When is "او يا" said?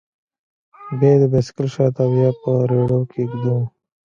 2.05-2.29